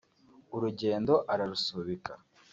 [0.55, 2.13] urugendo ararusubika